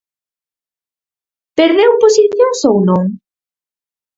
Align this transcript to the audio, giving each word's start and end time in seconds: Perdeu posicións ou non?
Perdeu 1.57 1.91
posicións 2.03 2.59
ou 2.69 2.77
non? 2.87 3.05